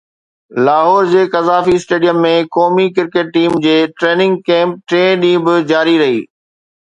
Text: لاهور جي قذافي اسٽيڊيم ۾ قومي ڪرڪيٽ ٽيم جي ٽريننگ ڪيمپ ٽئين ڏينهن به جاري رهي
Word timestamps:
لاهور 0.67 1.09
جي 1.09 1.19
قذافي 1.33 1.75
اسٽيڊيم 1.79 2.21
۾ 2.23 2.31
قومي 2.57 2.85
ڪرڪيٽ 2.95 3.29
ٽيم 3.37 3.59
جي 3.67 3.75
ٽريننگ 3.99 4.41
ڪيمپ 4.49 4.81
ٽئين 4.95 5.15
ڏينهن 5.27 5.47
به 5.51 5.61
جاري 5.75 5.95
رهي 6.05 6.19